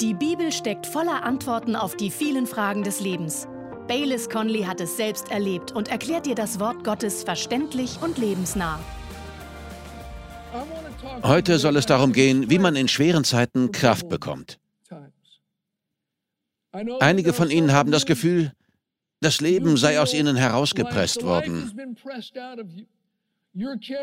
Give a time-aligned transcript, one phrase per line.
[0.00, 3.48] Die Bibel steckt voller Antworten auf die vielen Fragen des Lebens.
[3.88, 8.78] Baylis Conley hat es selbst erlebt und erklärt dir das Wort Gottes verständlich und lebensnah.
[11.22, 14.58] Heute soll es darum gehen, wie man in schweren Zeiten Kraft bekommt.
[17.00, 18.52] Einige von Ihnen haben das Gefühl,
[19.20, 21.96] das Leben sei aus ihnen herausgepresst worden.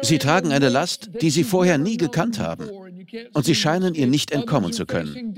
[0.02, 2.70] Sie tragen eine Last, die sie vorher nie gekannt haben,
[3.34, 5.36] und sie scheinen ihr nicht entkommen zu können.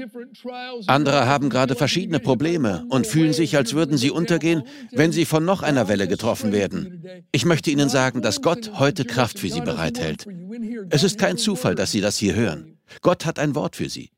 [0.88, 5.44] Andere haben gerade verschiedene Probleme und fühlen sich, als würden sie untergehen, wenn sie von
[5.44, 7.04] noch einer Welle getroffen werden.
[7.32, 10.26] Ich möchte Ihnen sagen, dass Gott heute Kraft für sie bereithält.
[10.90, 12.75] Es ist kein Zufall, dass Sie das hier hören.
[13.02, 14.12] Gott hat ein Wort für sie.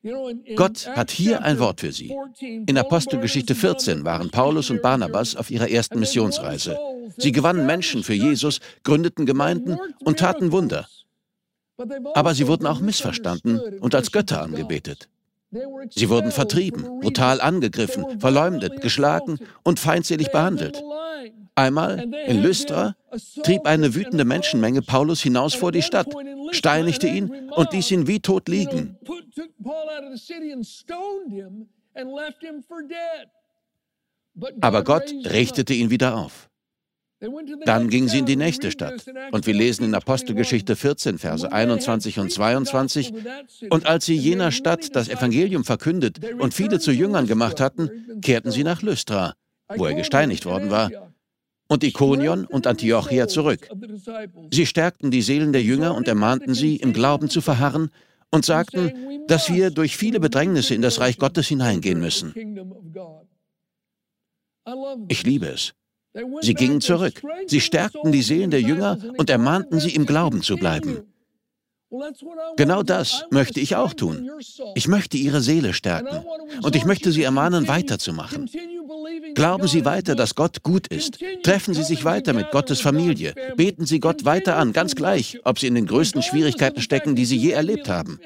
[0.56, 2.14] Gott hat hier ein Wort für sie.
[2.40, 6.78] In Apostelgeschichte 14 waren Paulus und Barnabas auf ihrer ersten Missionsreise.
[7.18, 10.88] Sie gewannen Menschen für Jesus, gründeten Gemeinden und taten Wunder.
[12.14, 15.10] Aber sie wurden auch missverstanden und als Götter angebetet.
[15.90, 20.84] Sie wurden vertrieben, brutal angegriffen, verleumdet, geschlagen und feindselig behandelt.
[21.58, 22.96] Einmal in Lystra
[23.42, 26.08] trieb eine wütende Menschenmenge Paulus hinaus vor die Stadt,
[26.52, 28.96] steinigte ihn und ließ ihn wie tot liegen.
[34.62, 36.48] Aber Gott richtete ihn wieder auf.
[37.66, 39.08] Dann gingen sie in die nächste Stadt.
[39.32, 43.14] Und wir lesen in Apostelgeschichte 14, Verse 21 und 22.
[43.72, 48.52] Und als sie jener Stadt das Evangelium verkündet und viele zu Jüngern gemacht hatten, kehrten
[48.52, 49.34] sie nach Lystra,
[49.76, 50.92] wo er gesteinigt worden war,
[51.68, 53.70] und Ikonion und Antiochia zurück.
[54.52, 57.90] Sie stärkten die Seelen der Jünger und ermahnten sie, im Glauben zu verharren
[58.32, 58.92] und sagten,
[59.28, 62.34] dass wir durch viele Bedrängnisse in das Reich Gottes hineingehen müssen.
[65.08, 65.74] Ich liebe es.
[66.42, 67.22] Sie gingen zurück.
[67.46, 71.04] Sie stärkten die Seelen der Jünger und ermahnten sie, im Glauben zu bleiben.
[72.58, 74.30] Genau das möchte ich auch tun.
[74.76, 76.26] Ich möchte ihre Seele stärken
[76.62, 78.50] und ich möchte sie ermahnen, weiterzumachen.
[79.36, 81.20] Glauben Sie weiter, dass Gott gut ist.
[81.44, 83.34] Treffen Sie sich weiter mit Gottes Familie.
[83.56, 87.26] Beten Sie Gott weiter an, ganz gleich, ob Sie in den größten Schwierigkeiten stecken, die
[87.26, 88.20] Sie je erlebt haben.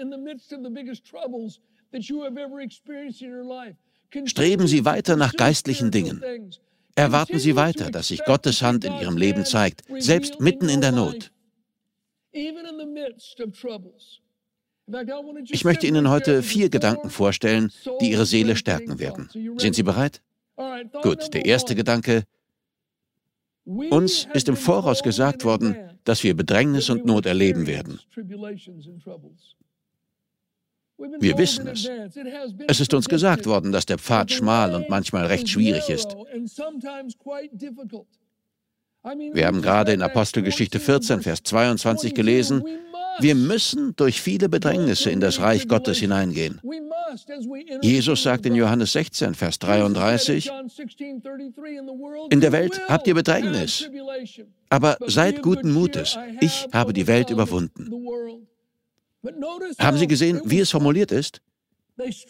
[4.26, 6.24] Streben Sie weiter nach geistlichen Dingen.
[6.96, 10.92] Erwarten Sie weiter, dass sich Gottes Hand in Ihrem Leben zeigt, selbst mitten in der
[10.92, 11.32] Not.
[15.52, 17.72] Ich möchte Ihnen heute vier Gedanken vorstellen,
[18.02, 19.30] die Ihre Seele stärken werden.
[19.58, 20.22] Sind Sie bereit?
[21.02, 22.24] Gut, der erste Gedanke.
[23.66, 28.00] Uns ist im Voraus gesagt worden, dass wir Bedrängnis und Not erleben werden.
[31.20, 31.90] Wir wissen es.
[32.68, 36.16] Es ist uns gesagt worden, dass der Pfad schmal und manchmal recht schwierig ist.
[39.34, 42.64] Wir haben gerade in Apostelgeschichte 14, Vers 22 gelesen,
[43.20, 46.62] wir müssen durch viele Bedrängnisse in das Reich Gottes hineingehen.
[47.82, 50.50] Jesus sagt in Johannes 16, Vers 33,
[52.30, 53.90] in der Welt habt ihr Bedrängnis,
[54.70, 57.90] aber seid guten Mutes, ich habe die Welt überwunden.
[59.78, 61.42] Haben Sie gesehen, wie es formuliert ist?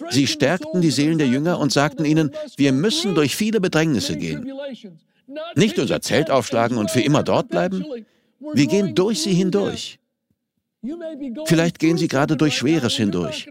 [0.09, 4.51] Sie stärkten die Seelen der Jünger und sagten ihnen, wir müssen durch viele Bedrängnisse gehen.
[5.55, 7.85] Nicht unser Zelt aufschlagen und für immer dort bleiben.
[8.53, 10.00] Wir gehen durch sie hindurch.
[11.45, 13.47] Vielleicht gehen Sie gerade durch Schweres hindurch.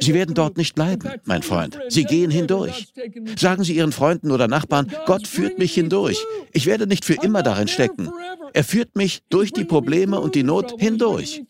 [0.00, 1.78] Sie werden dort nicht bleiben, mein Freund.
[1.88, 2.92] Sie gehen hindurch.
[3.38, 6.18] Sagen Sie Ihren Freunden oder Nachbarn, Gott führt mich hindurch.
[6.52, 8.10] Ich werde nicht für immer darin stecken.
[8.52, 11.44] Er führt mich durch die Probleme und die Not hindurch.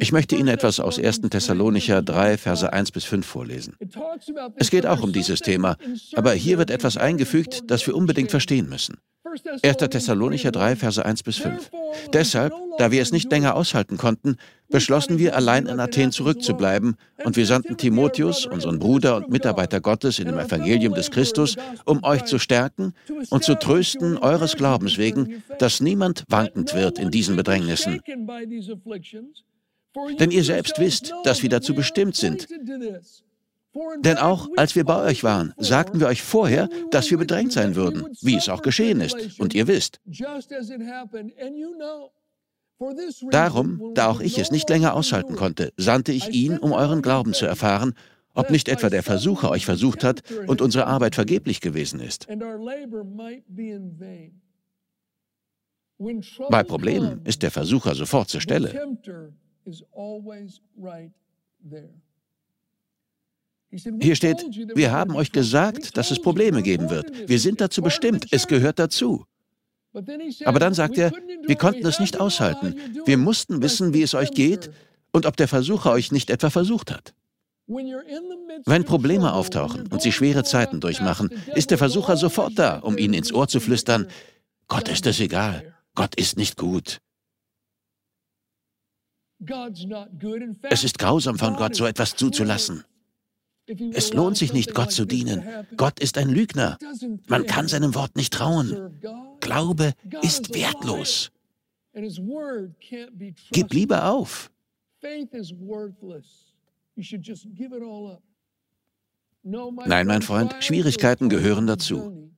[0.00, 1.20] Ich möchte Ihnen etwas aus 1.
[1.22, 3.76] Thessalonicher 3, Verse 1 bis 5 vorlesen.
[4.56, 5.76] Es geht auch um dieses Thema,
[6.14, 8.98] aber hier wird etwas eingefügt, das wir unbedingt verstehen müssen.
[9.62, 9.76] 1.
[9.76, 11.70] Thessalonicher 3, Verse 1 bis 5.
[12.12, 14.36] Deshalb, da wir es nicht länger aushalten konnten,
[14.68, 20.18] beschlossen wir, allein in Athen zurückzubleiben, und wir sandten Timotheus, unseren Bruder und Mitarbeiter Gottes
[20.18, 22.94] in dem Evangelium des Christus, um euch zu stärken
[23.30, 28.00] und zu trösten eures Glaubens wegen, dass niemand wankend wird in diesen Bedrängnissen.
[30.20, 32.46] Denn ihr selbst wisst, dass wir dazu bestimmt sind,
[34.00, 37.74] denn auch als wir bei euch waren, sagten wir euch vorher, dass wir bedrängt sein
[37.74, 40.00] würden, wie es auch geschehen ist, und ihr wisst.
[43.30, 47.34] Darum, da auch ich es nicht länger aushalten konnte, sandte ich ihn, um euren Glauben
[47.34, 47.94] zu erfahren,
[48.34, 52.28] ob nicht etwa der Versucher euch versucht hat und unsere Arbeit vergeblich gewesen ist.
[56.50, 58.80] Bei Problemen ist der Versucher sofort zur Stelle.
[63.70, 64.44] Hier steht,
[64.74, 67.28] wir haben euch gesagt, dass es Probleme geben wird.
[67.28, 69.26] Wir sind dazu bestimmt, es gehört dazu.
[70.44, 71.12] Aber dann sagt er,
[71.46, 72.76] wir konnten es nicht aushalten.
[73.04, 74.70] Wir mussten wissen, wie es euch geht
[75.12, 77.14] und ob der Versucher euch nicht etwa versucht hat.
[77.66, 83.14] Wenn Probleme auftauchen und Sie schwere Zeiten durchmachen, ist der Versucher sofort da, um Ihnen
[83.14, 84.06] ins Ohr zu flüstern,
[84.68, 86.98] Gott ist es egal, Gott ist nicht gut.
[90.70, 92.84] Es ist grausam von Gott, so etwas zuzulassen.
[93.92, 95.44] Es lohnt sich nicht, Gott zu dienen.
[95.76, 96.78] Gott ist ein Lügner.
[97.28, 99.00] Man kann seinem Wort nicht trauen.
[99.40, 99.92] Glaube
[100.22, 101.30] ist wertlos.
[103.52, 104.50] Gib lieber auf.
[109.42, 112.30] Nein, mein Freund, Schwierigkeiten gehören dazu.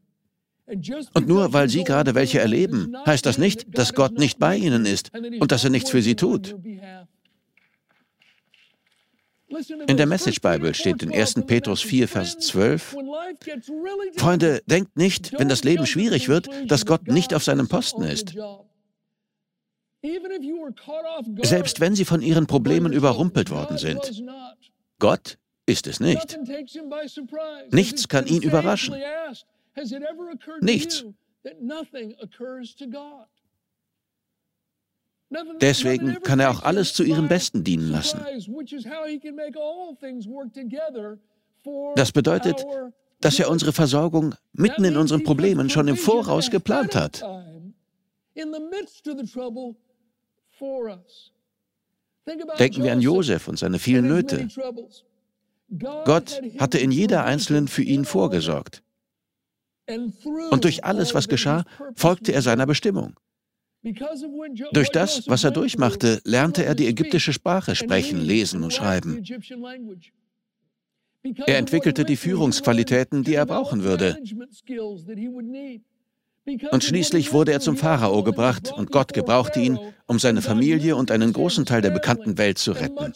[1.14, 4.86] Und nur weil Sie gerade welche erleben, heißt das nicht, dass Gott nicht bei Ihnen
[4.86, 5.10] ist
[5.40, 6.54] und dass er nichts für Sie tut.
[9.86, 11.34] In der Message Bible steht in 1.
[11.46, 12.96] Petrus 4, Vers 12,
[14.16, 18.34] Freunde, denkt nicht, wenn das Leben schwierig wird, dass Gott nicht auf seinem Posten ist.
[21.42, 24.22] Selbst wenn Sie von Ihren Problemen überrumpelt worden sind,
[24.98, 26.38] Gott ist es nicht.
[27.70, 28.94] Nichts kann ihn überraschen.
[30.60, 31.04] Nichts.
[35.60, 38.20] Deswegen kann er auch alles zu ihrem Besten dienen lassen.
[41.94, 42.66] Das bedeutet,
[43.20, 47.22] dass er unsere Versorgung mitten in unseren Problemen schon im Voraus geplant hat.
[52.58, 54.48] Denken wir an Josef und seine vielen Nöte.
[56.04, 58.82] Gott hatte in jeder einzelnen für ihn vorgesorgt.
[60.50, 63.14] Und durch alles, was geschah, folgte er seiner Bestimmung.
[64.72, 69.24] Durch das, was er durchmachte, lernte er die ägyptische Sprache sprechen, lesen und schreiben.
[71.46, 74.18] Er entwickelte die Führungsqualitäten, die er brauchen würde.
[76.70, 81.10] Und schließlich wurde er zum Pharao gebracht und Gott gebrauchte ihn, um seine Familie und
[81.10, 83.12] einen großen Teil der bekannten Welt zu retten.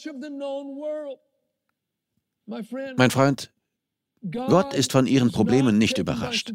[2.47, 3.53] Mein Freund,
[4.31, 6.53] Gott ist von Ihren Problemen nicht überrascht.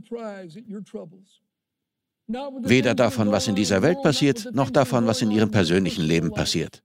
[2.30, 6.84] Weder davon, was in dieser Welt passiert, noch davon, was in Ihrem persönlichen Leben passiert.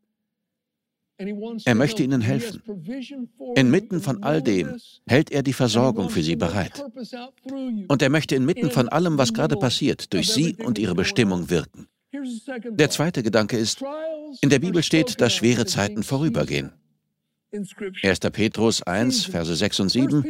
[1.16, 2.62] Er möchte Ihnen helfen.
[3.54, 4.76] Inmitten von all dem
[5.06, 6.82] hält er die Versorgung für Sie bereit.
[7.88, 11.86] Und er möchte inmitten von allem, was gerade passiert, durch Sie und Ihre Bestimmung wirken.
[12.70, 13.82] Der zweite Gedanke ist,
[14.40, 16.72] in der Bibel steht, dass schwere Zeiten vorübergehen.
[17.54, 18.20] 1.
[18.32, 20.24] Petrus 1, Verse 6 und 7.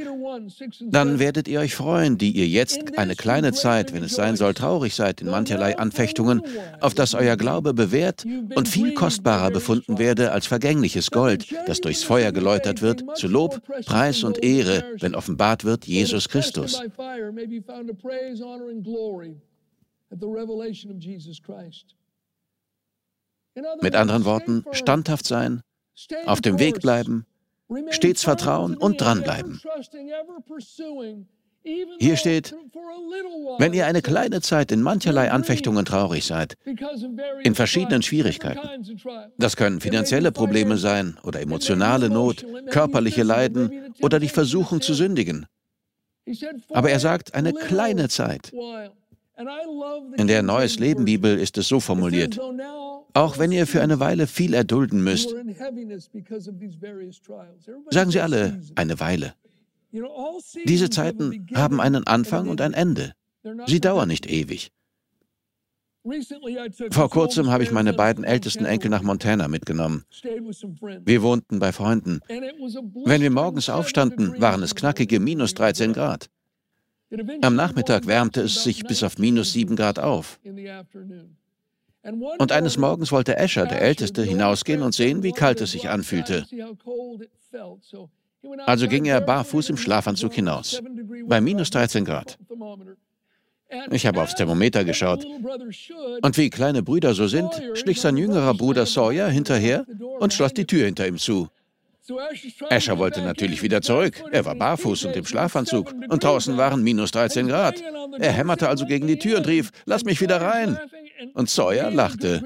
[0.91, 4.53] Dann werdet ihr euch freuen, die ihr jetzt eine kleine Zeit, wenn es sein soll,
[4.53, 6.43] traurig seid in mancherlei Anfechtungen,
[6.81, 8.25] auf das euer Glaube bewährt
[8.55, 13.63] und viel kostbarer befunden werde als vergängliches Gold, das durchs Feuer geläutert wird, zu Lob,
[13.87, 16.83] Preis und Ehre, wenn offenbart wird Jesus Christus.
[23.81, 25.63] Mit anderen Worten, standhaft sein,
[26.27, 27.27] auf dem Weg bleiben,
[27.91, 29.61] stets vertrauen und dranbleiben.
[31.99, 32.55] Hier steht,
[33.59, 36.57] wenn ihr eine kleine Zeit in mancherlei Anfechtungen traurig seid,
[37.43, 38.99] in verschiedenen Schwierigkeiten,
[39.39, 45.47] das können finanzielle Probleme sein oder emotionale Not, körperliche Leiden oder die Versuchung zu sündigen.
[46.71, 48.53] Aber er sagt, eine kleine Zeit.
[49.37, 52.39] In der Neues Leben Bibel ist es so formuliert,
[53.15, 55.35] auch wenn ihr für eine Weile viel erdulden müsst.
[57.91, 59.35] Sagen Sie alle eine Weile.
[60.65, 63.13] Diese Zeiten haben einen Anfang und ein Ende.
[63.67, 64.71] Sie dauern nicht ewig.
[66.91, 70.05] Vor kurzem habe ich meine beiden ältesten Enkel nach Montana mitgenommen.
[71.05, 72.21] Wir wohnten bei Freunden.
[72.29, 76.29] Wenn wir morgens aufstanden, waren es knackige minus 13 Grad.
[77.43, 80.41] Am Nachmittag wärmte es sich bis auf minus 7 Grad auf.
[82.39, 86.45] Und eines Morgens wollte Asher, der Älteste, hinausgehen und sehen, wie kalt es sich anfühlte.
[88.67, 90.83] Also ging er barfuß im Schlafanzug hinaus,
[91.27, 92.39] bei minus 13 Grad.
[93.91, 95.25] Ich habe aufs Thermometer geschaut.
[96.23, 99.87] Und wie kleine Brüder so sind, schlich sein jüngerer Bruder Sawyer hinterher
[100.21, 101.49] und schloss die Tür hinter ihm zu.
[102.71, 104.23] Asher wollte natürlich wieder zurück.
[104.31, 105.93] Er war barfuß und im Schlafanzug.
[106.09, 107.83] Und draußen waren minus 13 Grad.
[108.19, 110.79] Er hämmerte also gegen die Tür und rief, lass mich wieder rein.
[111.33, 112.43] Und Sawyer lachte.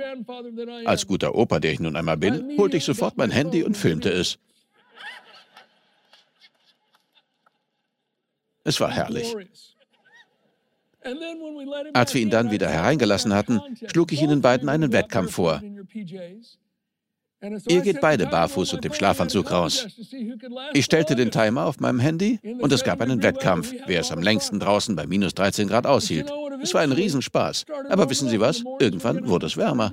[0.85, 4.11] Als guter Opa, der ich nun einmal bin, holte ich sofort mein Handy und filmte
[4.11, 4.39] es.
[8.65, 9.35] Es war herrlich.
[11.95, 13.61] Als wir ihn dann wieder hereingelassen hatten,
[13.91, 15.63] schlug ich ihnen beiden einen Wettkampf vor.
[17.41, 19.87] Ihr geht beide barfuß und im Schlafanzug raus.
[20.73, 24.21] Ich stellte den Timer auf meinem Handy und es gab einen Wettkampf, wer es am
[24.21, 26.33] längsten draußen bei minus 13 Grad aushielt.
[26.63, 27.67] Es war ein Riesenspaß.
[27.89, 28.65] Aber wissen Sie was?
[28.81, 29.93] Irgendwann wurde es wärmer.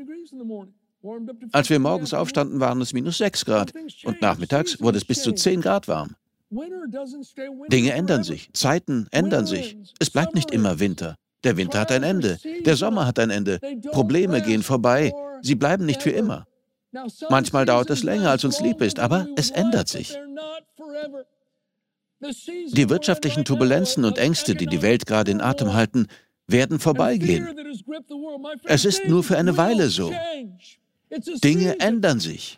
[1.51, 3.73] Als wir morgens aufstanden, waren es minus 6 Grad
[4.05, 6.15] und nachmittags wurde es bis zu 10 Grad warm.
[7.69, 9.77] Dinge ändern sich, Zeiten ändern sich.
[9.99, 11.15] Es bleibt nicht immer Winter.
[11.43, 13.59] Der Winter hat ein Ende, der Sommer hat ein Ende.
[13.91, 16.47] Probleme gehen vorbei, sie bleiben nicht für immer.
[17.29, 20.17] Manchmal dauert es länger, als uns lieb ist, aber es ändert sich.
[22.71, 26.07] Die wirtschaftlichen Turbulenzen und Ängste, die die Welt gerade in Atem halten,
[26.47, 27.47] werden vorbeigehen.
[28.65, 30.13] Es ist nur für eine Weile so.
[31.43, 32.57] Dinge ändern sich.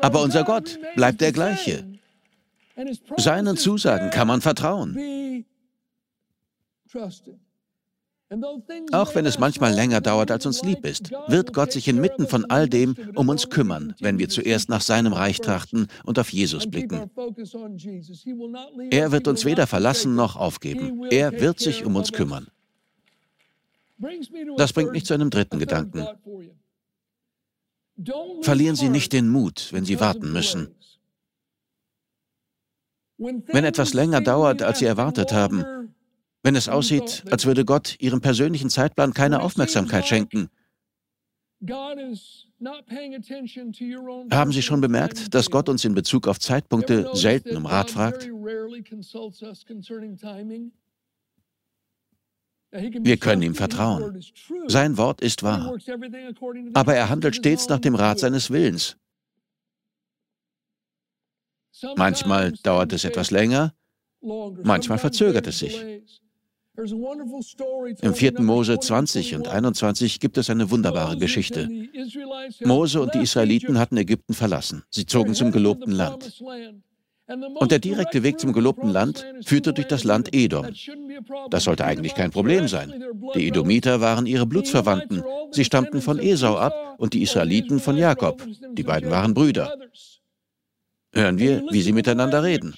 [0.00, 1.84] Aber unser Gott bleibt der gleiche.
[3.16, 5.44] Seinen Zusagen kann man vertrauen.
[8.92, 12.44] Auch wenn es manchmal länger dauert, als uns lieb ist, wird Gott sich inmitten von
[12.46, 16.68] all dem um uns kümmern, wenn wir zuerst nach seinem Reich trachten und auf Jesus
[16.68, 17.08] blicken.
[18.90, 21.04] Er wird uns weder verlassen noch aufgeben.
[21.10, 22.48] Er wird sich um uns kümmern.
[24.56, 26.06] Das bringt mich zu einem dritten Gedanken.
[28.42, 30.74] Verlieren Sie nicht den Mut, wenn Sie warten müssen.
[33.18, 35.64] Wenn etwas länger dauert, als Sie erwartet haben,
[36.46, 40.48] wenn es aussieht, als würde Gott Ihrem persönlichen Zeitplan keine Aufmerksamkeit schenken.
[44.30, 48.28] Haben Sie schon bemerkt, dass Gott uns in Bezug auf Zeitpunkte selten um Rat fragt?
[52.70, 54.22] Wir können ihm vertrauen.
[54.68, 55.76] Sein Wort ist wahr.
[56.74, 58.96] Aber er handelt stets nach dem Rat seines Willens.
[61.96, 63.74] Manchmal dauert es etwas länger,
[64.62, 65.84] manchmal verzögert es sich.
[66.78, 68.40] Im 4.
[68.42, 71.68] Mose 20 und 21 gibt es eine wunderbare Geschichte.
[72.64, 74.82] Mose und die Israeliten hatten Ägypten verlassen.
[74.90, 76.42] Sie zogen zum gelobten Land.
[77.58, 80.66] Und der direkte Weg zum gelobten Land führte durch das Land Edom.
[81.50, 83.02] Das sollte eigentlich kein Problem sein.
[83.34, 85.24] Die Edomiter waren ihre Blutsverwandten.
[85.50, 88.46] Sie stammten von Esau ab und die Israeliten von Jakob.
[88.74, 89.74] Die beiden waren Brüder.
[91.12, 92.74] Hören wir, wie sie miteinander reden.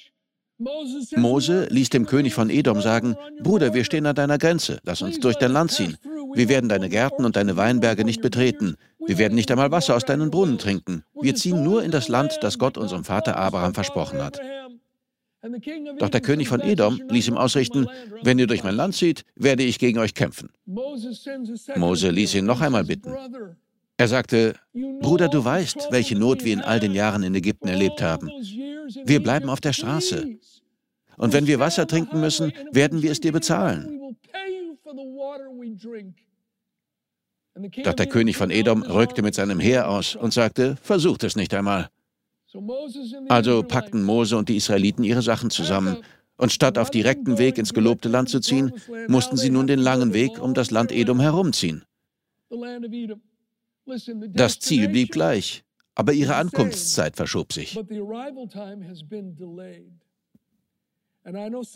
[1.16, 5.20] Mose ließ dem König von Edom sagen, Bruder, wir stehen an deiner Grenze, lass uns
[5.20, 5.96] durch dein Land ziehen.
[6.34, 8.76] Wir werden deine Gärten und deine Weinberge nicht betreten.
[9.06, 11.04] Wir werden nicht einmal Wasser aus deinen Brunnen trinken.
[11.20, 14.40] Wir ziehen nur in das Land, das Gott unserem Vater Abraham versprochen hat.
[15.98, 17.86] Doch der König von Edom ließ ihm ausrichten,
[18.22, 20.50] wenn ihr durch mein Land zieht, werde ich gegen euch kämpfen.
[20.66, 23.14] Mose ließ ihn noch einmal bitten.
[23.98, 24.54] Er sagte,
[25.00, 28.30] Bruder, du weißt, welche Not wir in all den Jahren in Ägypten erlebt haben.
[29.04, 30.38] Wir bleiben auf der Straße.
[31.16, 34.16] Und wenn wir Wasser trinken müssen, werden wir es dir bezahlen.
[37.82, 41.52] Doch der König von Edom rückte mit seinem Heer aus und sagte, versucht es nicht
[41.52, 41.90] einmal.
[43.28, 45.98] Also packten Mose und die Israeliten ihre Sachen zusammen,
[46.36, 48.72] und statt auf direktem Weg ins gelobte Land zu ziehen,
[49.08, 51.82] mussten sie nun den langen Weg um das Land Edom herumziehen.
[54.30, 55.64] Das Ziel blieb gleich,
[55.94, 57.78] aber ihre Ankunftszeit verschob sich.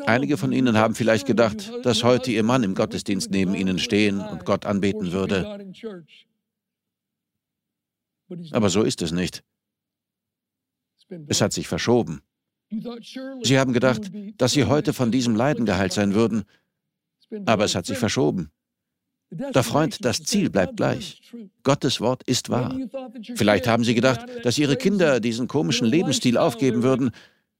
[0.06, 4.20] Einige von Ihnen haben vielleicht gedacht, dass heute Ihr Mann im Gottesdienst neben Ihnen stehen
[4.20, 5.72] und Gott anbeten würde.
[8.52, 9.42] Aber so ist es nicht.
[11.26, 12.22] Es hat sich verschoben.
[13.42, 16.44] Sie haben gedacht, dass Sie heute von diesem Leiden geheilt sein würden,
[17.44, 18.50] aber es hat sich verschoben.
[19.52, 21.20] Doch Freund, das Ziel bleibt gleich.
[21.62, 22.76] Gottes Wort ist wahr.
[23.34, 27.10] Vielleicht haben Sie gedacht, dass Ihre Kinder diesen komischen Lebensstil aufgeben würden,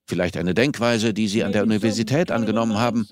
[0.07, 3.09] vielleicht eine Denkweise, die Sie an der Universität angenommen haben.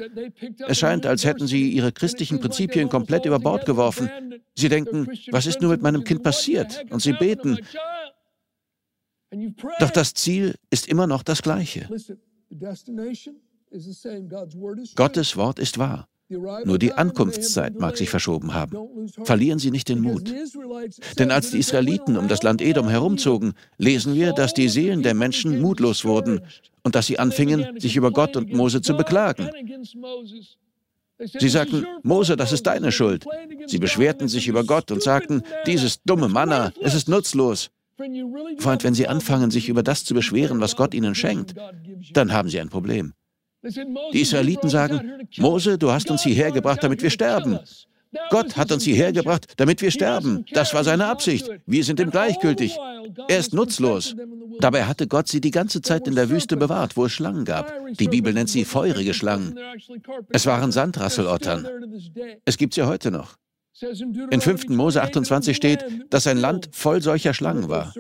[0.69, 4.11] Es scheint, als hätten Sie Ihre christlichen Prinzipien komplett über Bord geworfen.
[4.55, 6.85] Sie denken, was ist nur mit meinem Kind passiert?
[6.91, 7.59] Und Sie beten.
[9.79, 11.89] Doch das Ziel ist immer noch das gleiche.
[14.97, 16.10] Gottes Wort ist wahr.
[16.65, 18.77] Nur die Ankunftszeit mag sich verschoben haben.
[19.25, 20.33] Verlieren Sie nicht den Mut.
[21.19, 25.15] Denn als die Israeliten um das Land Edom herumzogen, lesen wir, dass die Seelen der
[25.15, 26.41] Menschen mutlos wurden
[26.85, 29.51] und dass sie anfingen, sich über Gott und Mose zu beklagen.
[31.19, 33.27] Sie sagten, Mose, das ist deine Schuld.
[33.67, 37.71] Sie beschwerten sich über Gott und sagten, dieses dumme Manna, es ist nutzlos.
[38.59, 41.55] Freund, wenn Sie anfangen, sich über das zu beschweren, was Gott Ihnen schenkt,
[42.15, 43.13] dann haben Sie ein Problem.
[43.63, 47.59] Die Israeliten sagen, Mose, du hast uns hierher gebracht, damit wir sterben.
[48.31, 50.45] Gott hat uns hierher gebracht, damit wir sterben.
[50.53, 51.49] Das war seine Absicht.
[51.67, 52.77] Wir sind ihm gleichgültig.
[53.29, 54.17] Er ist nutzlos.
[54.59, 57.73] Dabei hatte Gott sie die ganze Zeit in der Wüste bewahrt, wo es Schlangen gab.
[57.99, 59.59] Die Bibel nennt sie feurige Schlangen.
[60.31, 61.69] Es waren Sandrasselottern.
[62.45, 63.37] Es gibt sie heute noch.
[64.31, 64.69] In 5.
[64.69, 67.95] Mose 28 steht, dass ein Land voll solcher Schlangen war.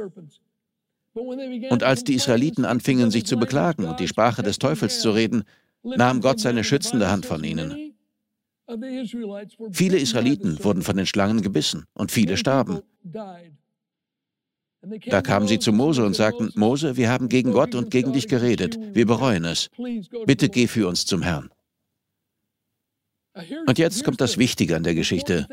[1.14, 5.44] Und als die Israeliten anfingen, sich zu beklagen und die Sprache des Teufels zu reden,
[5.82, 7.94] nahm Gott seine schützende Hand von ihnen.
[9.72, 12.80] Viele Israeliten wurden von den Schlangen gebissen und viele starben.
[15.06, 18.28] Da kamen sie zu Mose und sagten, Mose, wir haben gegen Gott und gegen dich
[18.28, 19.68] geredet, wir bereuen es.
[20.26, 21.50] Bitte geh für uns zum Herrn.
[23.66, 25.46] Und jetzt kommt das Wichtige an der Geschichte.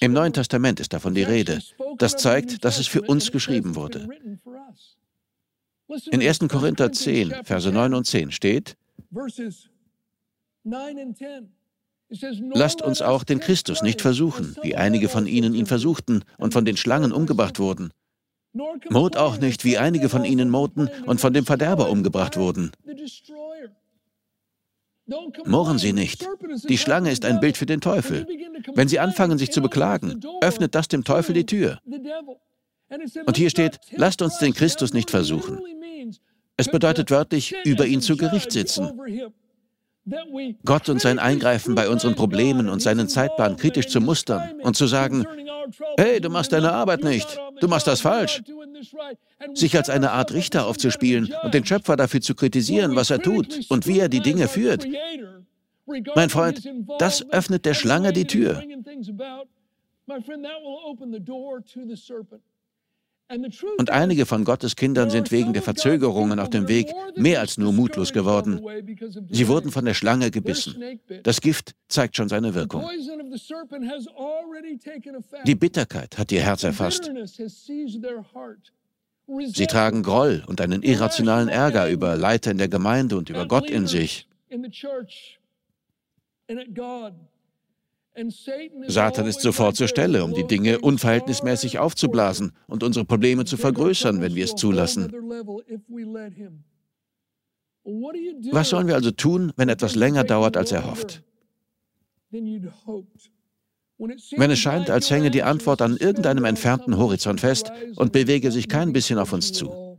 [0.00, 1.60] Im Neuen Testament ist davon die Rede.
[1.98, 4.08] Das zeigt, dass es für uns geschrieben wurde.
[6.10, 6.40] In 1.
[6.48, 8.76] Korinther 10, Verse 9 und 10 steht,
[12.54, 16.64] Lasst uns auch den Christus nicht versuchen, wie einige von ihnen ihn versuchten und von
[16.64, 17.92] den Schlangen umgebracht wurden.
[18.88, 22.72] Mord auch nicht, wie einige von ihnen moten und von dem Verderber umgebracht wurden.
[25.44, 26.26] Murren Sie nicht.
[26.68, 28.26] Die Schlange ist ein Bild für den Teufel.
[28.74, 31.80] Wenn Sie anfangen, sich zu beklagen, öffnet das dem Teufel die Tür.
[33.26, 35.60] Und hier steht, lasst uns den Christus nicht versuchen.
[36.56, 38.90] Es bedeutet wörtlich, über ihn zu Gericht sitzen.
[40.64, 44.86] Gott und sein Eingreifen bei unseren Problemen und seinen Zeitplan kritisch zu mustern und zu
[44.86, 45.26] sagen,
[45.96, 48.42] hey, du machst deine Arbeit nicht, du machst das falsch.
[49.54, 53.66] Sich als eine Art Richter aufzuspielen und den Schöpfer dafür zu kritisieren, was er tut
[53.68, 54.86] und wie er die Dinge führt.
[56.14, 56.62] Mein Freund,
[56.98, 58.62] das öffnet der Schlange die Tür.
[63.76, 67.72] Und einige von Gottes Kindern sind wegen der Verzögerungen auf dem Weg mehr als nur
[67.72, 68.60] mutlos geworden.
[69.30, 70.82] Sie wurden von der Schlange gebissen.
[71.24, 72.88] Das Gift zeigt schon seine Wirkung.
[75.44, 77.10] Die Bitterkeit hat ihr Herz erfasst.
[79.52, 83.68] Sie tragen Groll und einen irrationalen Ärger über Leiter in der Gemeinde und über Gott
[83.68, 84.26] in sich.
[88.86, 94.20] Satan ist sofort zur Stelle, um die Dinge unverhältnismäßig aufzublasen und unsere Probleme zu vergrößern,
[94.20, 95.12] wenn wir es zulassen.
[98.52, 101.22] Was sollen wir also tun, wenn etwas länger dauert, als er hofft?
[102.30, 102.62] Wenn
[104.50, 108.92] es scheint, als hänge die Antwort an irgendeinem entfernten Horizont fest und bewege sich kein
[108.92, 109.98] bisschen auf uns zu.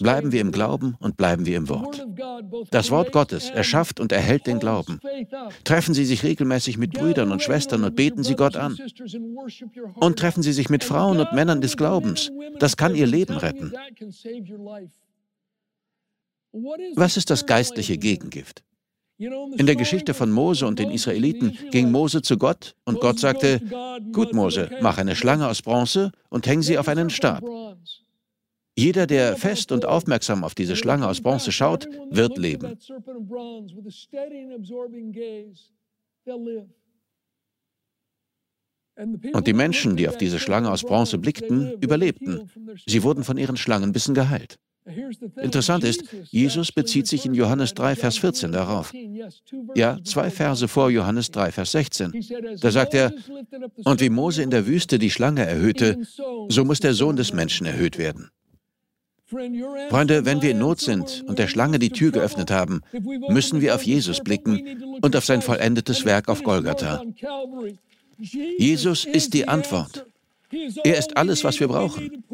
[0.00, 2.04] Bleiben wir im Glauben und bleiben wir im Wort.
[2.70, 5.00] Das Wort Gottes erschafft und erhält den Glauben.
[5.64, 8.76] Treffen Sie sich regelmäßig mit Brüdern und Schwestern und beten Sie Gott an.
[9.94, 12.32] Und treffen Sie sich mit Frauen und Männern des Glaubens.
[12.58, 13.72] Das kann Ihr Leben retten.
[16.96, 18.64] Was ist das geistliche Gegengift?
[19.18, 23.60] In der Geschichte von Mose und den Israeliten ging Mose zu Gott und Gott sagte,
[24.12, 27.44] gut Mose, mach eine Schlange aus Bronze und häng sie auf einen Stab.
[28.80, 32.78] Jeder, der fest und aufmerksam auf diese Schlange aus Bronze schaut, wird leben.
[39.34, 42.50] Und die Menschen, die auf diese Schlange aus Bronze blickten, überlebten.
[42.86, 44.58] Sie wurden von ihren Schlangenbissen geheilt.
[45.36, 48.94] Interessant ist, Jesus bezieht sich in Johannes 3, Vers 14 darauf.
[49.74, 52.12] Ja, zwei Verse vor Johannes 3, Vers 16.
[52.62, 53.12] Da sagt er,
[53.84, 55.98] und wie Mose in der Wüste die Schlange erhöhte,
[56.48, 58.30] so muss der Sohn des Menschen erhöht werden.
[59.30, 62.80] Freunde, wenn wir in Not sind und der Schlange die Tür geöffnet haben,
[63.28, 67.02] müssen wir auf Jesus blicken und auf sein vollendetes Werk auf Golgatha.
[68.18, 70.04] Jesus ist die Antwort.
[70.82, 72.24] Er ist alles, was wir brauchen.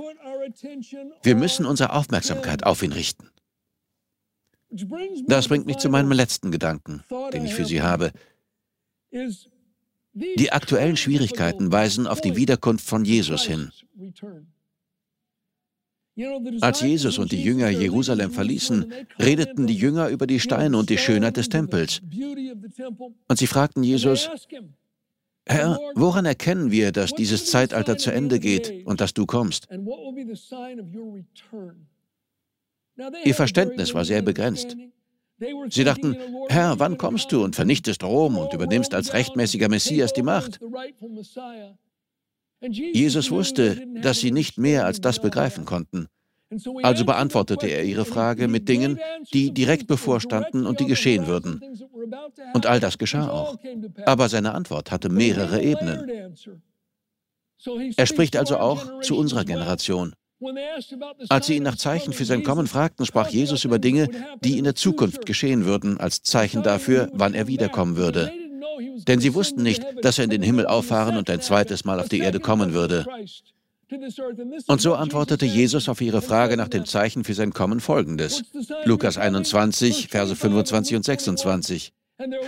[1.22, 3.28] Wir müssen unsere Aufmerksamkeit auf ihn richten.
[5.26, 8.12] Das bringt mich zu meinem letzten Gedanken, den ich für Sie habe.
[10.12, 13.70] Die aktuellen Schwierigkeiten weisen auf die Wiederkunft von Jesus hin.
[16.62, 20.96] Als Jesus und die Jünger Jerusalem verließen, redeten die Jünger über die Steine und die
[20.96, 22.00] Schönheit des Tempels.
[23.28, 24.30] Und sie fragten Jesus,
[25.46, 29.68] Herr, woran erkennen wir, dass dieses Zeitalter zu Ende geht und dass du kommst?
[33.24, 34.76] Ihr Verständnis war sehr begrenzt.
[35.68, 36.16] Sie dachten,
[36.48, 40.58] Herr, wann kommst du und vernichtest Rom und übernimmst als rechtmäßiger Messias die Macht?
[42.60, 46.08] Jesus wusste, dass sie nicht mehr als das begreifen konnten.
[46.82, 49.00] Also beantwortete er ihre Frage mit Dingen,
[49.32, 51.60] die direkt bevorstanden und die geschehen würden.
[52.54, 53.58] Und all das geschah auch.
[54.04, 56.36] Aber seine Antwort hatte mehrere Ebenen.
[57.96, 60.14] Er spricht also auch zu unserer Generation.
[61.28, 64.08] Als sie ihn nach Zeichen für sein Kommen fragten, sprach Jesus über Dinge,
[64.44, 68.32] die in der Zukunft geschehen würden, als Zeichen dafür, wann er wiederkommen würde.
[69.06, 72.08] Denn sie wussten nicht, dass er in den Himmel auffahren und ein zweites Mal auf
[72.08, 73.06] die Erde kommen würde.
[74.66, 78.42] Und so antwortete Jesus auf ihre Frage nach dem Zeichen für sein Kommen folgendes.
[78.84, 81.92] Lukas 21, Verse 25 und 26.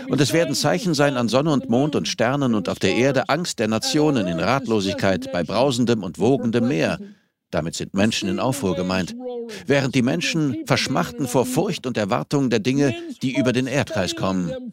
[0.08, 3.28] Und es werden Zeichen sein an Sonne und Mond und Sternen und auf der Erde
[3.28, 6.98] Angst der Nationen in Ratlosigkeit bei brausendem und wogendem Meer.
[7.50, 9.14] Damit sind Menschen in Aufruhr gemeint.
[9.66, 14.72] Während die Menschen verschmachten vor Furcht und Erwartung der Dinge, die über den Erdkreis kommen.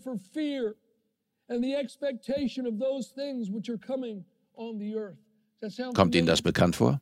[5.94, 7.02] Kommt Ihnen das bekannt vor?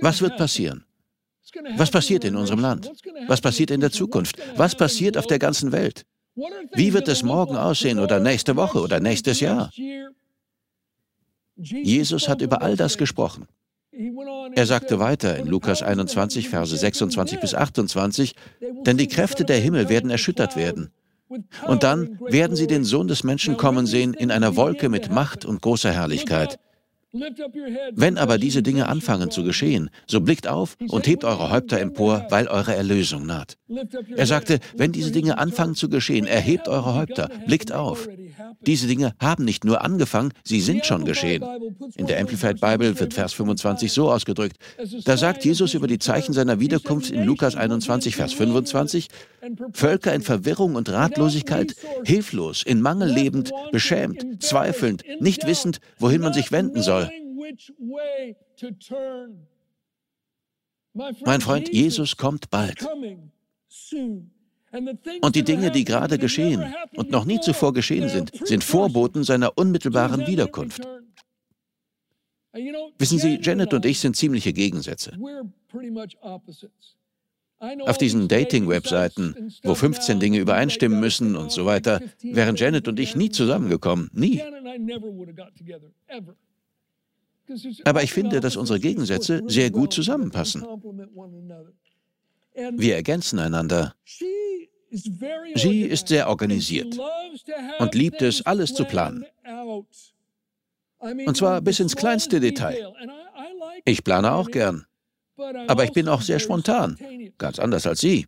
[0.00, 0.84] Was wird passieren?
[1.76, 2.90] Was passiert in unserem Land?
[3.26, 4.36] Was passiert in der Zukunft?
[4.56, 6.04] Was passiert auf der ganzen Welt?
[6.74, 9.70] Wie wird es morgen aussehen oder nächste Woche oder nächstes Jahr?
[11.56, 13.46] Jesus hat über all das gesprochen.
[14.54, 18.34] Er sagte weiter in Lukas 21, Verse 26 bis 28,
[18.86, 20.90] denn die Kräfte der Himmel werden erschüttert werden.
[21.66, 25.44] Und dann werden sie den Sohn des Menschen kommen sehen in einer Wolke mit Macht
[25.44, 26.58] und großer Herrlichkeit.
[27.92, 32.26] Wenn aber diese Dinge anfangen zu geschehen, so blickt auf und hebt eure Häupter empor,
[32.30, 33.56] weil eure Erlösung naht.
[34.14, 38.08] Er sagte, wenn diese Dinge anfangen zu geschehen, erhebt eure Häupter, blickt auf.
[38.60, 41.44] Diese Dinge haben nicht nur angefangen, sie sind schon geschehen.
[41.96, 44.56] In der Amplified Bible wird Vers 25 so ausgedrückt.
[45.04, 49.08] Da sagt Jesus über die Zeichen seiner Wiederkunft in Lukas 21, Vers 25,
[49.72, 51.74] Völker in Verwirrung und Ratlosigkeit,
[52.04, 57.10] hilflos, in Mangel lebend, beschämt, zweifelnd, nicht wissend, wohin man sich wenden soll.
[61.24, 62.86] Mein Freund, Jesus kommt bald.
[65.20, 69.58] Und die Dinge, die gerade geschehen und noch nie zuvor geschehen sind, sind Vorboten seiner
[69.58, 70.86] unmittelbaren Wiederkunft.
[72.98, 75.12] Wissen Sie, Janet und ich sind ziemliche Gegensätze.
[77.60, 83.16] Auf diesen Dating-Webseiten, wo 15 Dinge übereinstimmen müssen und so weiter, wären Janet und ich
[83.16, 84.10] nie zusammengekommen.
[84.14, 84.42] Nie.
[87.84, 90.64] Aber ich finde, dass unsere Gegensätze sehr gut zusammenpassen.
[92.76, 93.94] Wir ergänzen einander.
[95.54, 96.98] Sie ist sehr organisiert
[97.78, 99.26] und liebt es, alles zu planen.
[100.98, 102.92] Und zwar bis ins kleinste Detail.
[103.84, 104.86] Ich plane auch gern.
[105.68, 106.96] Aber ich bin auch sehr spontan,
[107.38, 108.26] ganz anders als Sie.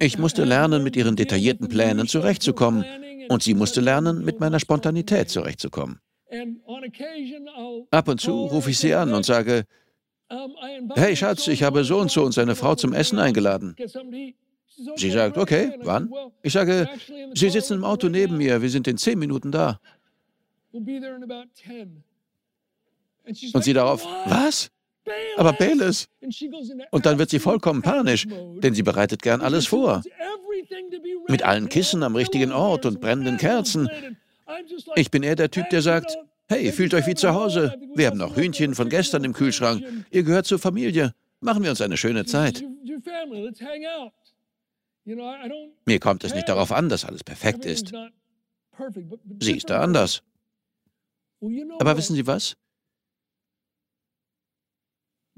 [0.00, 2.84] Ich musste lernen, mit ihren detaillierten Plänen zurechtzukommen,
[3.28, 6.00] und sie musste lernen, mit meiner Spontanität zurechtzukommen.
[7.90, 9.64] Ab und zu rufe ich sie an und sage,
[10.94, 13.74] Hey Schatz, ich habe so und so und seine Frau zum Essen eingeladen.
[14.96, 16.10] Sie sagt, okay, wann?
[16.42, 16.88] Ich sage,
[17.34, 19.80] Sie sitzen im Auto neben mir, wir sind in zehn Minuten da.
[23.52, 24.70] Und sie darauf, was?
[25.36, 26.08] Aber Bayless.
[26.90, 30.02] Und dann wird sie vollkommen panisch, denn sie bereitet gern alles vor.
[31.28, 33.88] Mit allen Kissen am richtigen Ort und brennenden Kerzen.
[34.96, 36.16] Ich bin eher der Typ, der sagt,
[36.50, 37.78] Hey, fühlt euch wie zu Hause.
[37.94, 39.84] Wir haben noch Hühnchen von gestern im Kühlschrank.
[40.10, 41.14] Ihr gehört zur Familie.
[41.40, 42.64] Machen wir uns eine schöne Zeit.
[45.84, 47.92] Mir kommt es nicht darauf an, dass alles perfekt ist.
[49.40, 50.22] Sie ist da anders.
[51.78, 52.56] Aber wissen Sie was?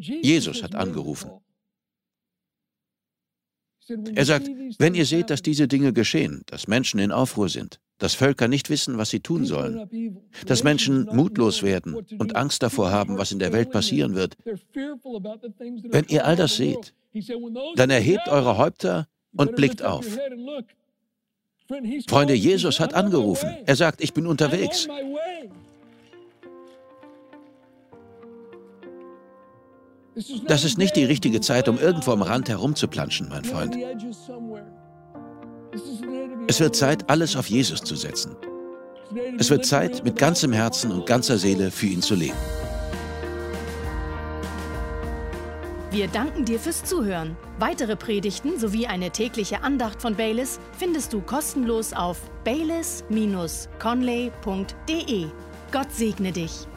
[0.01, 1.31] Jesus hat angerufen.
[4.15, 8.15] Er sagt, wenn ihr seht, dass diese Dinge geschehen, dass Menschen in Aufruhr sind, dass
[8.15, 13.19] Völker nicht wissen, was sie tun sollen, dass Menschen mutlos werden und Angst davor haben,
[13.19, 14.37] was in der Welt passieren wird.
[14.45, 16.95] Wenn ihr all das seht,
[17.77, 20.07] dann erhebt eure Häupter und blickt auf.
[22.09, 23.49] Freunde, Jesus hat angerufen.
[23.67, 24.89] Er sagt, ich bin unterwegs.
[30.47, 33.77] Das ist nicht die richtige Zeit, um irgendwo am Rand herumzuplanschen, mein Freund.
[36.49, 38.37] Es wird Zeit, alles auf Jesus zu setzen.
[39.39, 42.37] Es wird Zeit, mit ganzem Herzen und ganzer Seele für ihn zu leben.
[45.91, 47.37] Wir danken dir fürs Zuhören.
[47.59, 55.27] Weitere Predigten sowie eine tägliche Andacht von Baylis findest du kostenlos auf baylis-conley.de.
[55.73, 56.69] Gott segne dich.